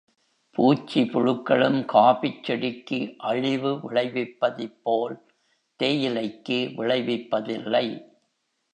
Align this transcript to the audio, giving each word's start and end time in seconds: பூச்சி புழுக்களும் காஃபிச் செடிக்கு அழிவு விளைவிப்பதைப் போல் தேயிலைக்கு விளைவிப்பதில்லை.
பூச்சி 0.55 1.01
புழுக்களும் 1.01 1.77
காஃபிச் 1.85 2.43
செடிக்கு 2.43 2.99
அழிவு 3.17 3.71
விளைவிப்பதைப் 3.75 4.77
போல் 4.83 5.17
தேயிலைக்கு 5.79 6.59
விளைவிப்பதில்லை. 6.77 7.85